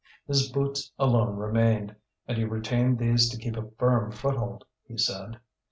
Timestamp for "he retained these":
2.35-3.29